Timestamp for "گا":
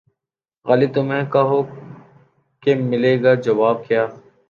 3.23-3.31